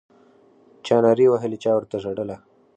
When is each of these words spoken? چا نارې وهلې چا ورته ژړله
چا 0.85 0.97
نارې 1.03 1.25
وهلې 1.31 1.57
چا 1.63 1.71
ورته 1.75 1.95
ژړله 2.03 2.37